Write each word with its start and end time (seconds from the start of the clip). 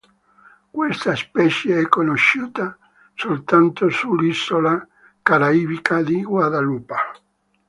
Questa 0.71 1.15
specie 1.15 1.79
è 1.79 1.87
conosciuta 1.87 2.75
soltanto 3.13 3.87
sull'isola 3.91 4.87
caraibica 5.21 6.01
di 6.01 6.23
Guadalupa. 6.23 6.97